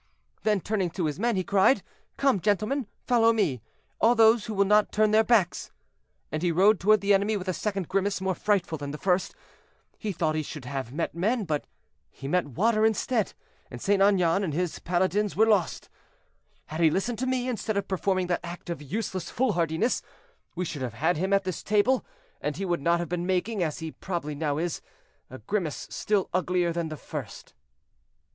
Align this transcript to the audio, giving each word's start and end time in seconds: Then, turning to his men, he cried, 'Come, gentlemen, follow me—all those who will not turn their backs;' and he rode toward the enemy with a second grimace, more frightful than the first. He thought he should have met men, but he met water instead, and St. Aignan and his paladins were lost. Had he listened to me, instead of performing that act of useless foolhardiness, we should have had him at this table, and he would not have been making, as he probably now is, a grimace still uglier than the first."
Then, 0.41 0.61
turning 0.61 0.89
to 0.89 1.05
his 1.05 1.19
men, 1.19 1.35
he 1.35 1.43
cried, 1.43 1.83
'Come, 2.17 2.39
gentlemen, 2.39 2.87
follow 3.05 3.31
me—all 3.31 4.15
those 4.15 4.47
who 4.47 4.55
will 4.55 4.65
not 4.65 4.91
turn 4.91 5.11
their 5.11 5.23
backs;' 5.23 5.71
and 6.31 6.41
he 6.41 6.51
rode 6.51 6.79
toward 6.79 7.01
the 7.01 7.13
enemy 7.13 7.37
with 7.37 7.47
a 7.47 7.53
second 7.53 7.87
grimace, 7.87 8.19
more 8.19 8.33
frightful 8.33 8.79
than 8.79 8.89
the 8.89 8.97
first. 8.97 9.35
He 9.99 10.11
thought 10.11 10.33
he 10.33 10.41
should 10.41 10.65
have 10.65 10.91
met 10.91 11.13
men, 11.13 11.43
but 11.45 11.67
he 12.09 12.27
met 12.27 12.47
water 12.47 12.83
instead, 12.83 13.35
and 13.69 13.79
St. 13.79 14.01
Aignan 14.01 14.43
and 14.43 14.55
his 14.55 14.79
paladins 14.79 15.35
were 15.35 15.45
lost. 15.45 15.87
Had 16.65 16.79
he 16.79 16.89
listened 16.89 17.19
to 17.19 17.27
me, 17.27 17.47
instead 17.47 17.77
of 17.77 17.87
performing 17.87 18.25
that 18.25 18.43
act 18.43 18.71
of 18.71 18.81
useless 18.81 19.29
foolhardiness, 19.29 20.01
we 20.55 20.65
should 20.65 20.81
have 20.81 20.95
had 20.95 21.17
him 21.17 21.31
at 21.31 21.43
this 21.43 21.61
table, 21.61 22.03
and 22.41 22.57
he 22.57 22.65
would 22.65 22.81
not 22.81 22.99
have 22.99 23.09
been 23.09 23.27
making, 23.27 23.61
as 23.61 23.77
he 23.77 23.91
probably 23.91 24.33
now 24.33 24.57
is, 24.57 24.81
a 25.29 25.37
grimace 25.37 25.85
still 25.91 26.27
uglier 26.33 26.73
than 26.73 26.89
the 26.89 26.97
first." 26.97 27.53